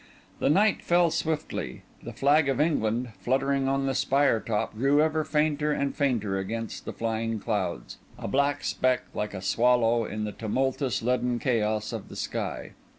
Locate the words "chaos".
11.37-11.93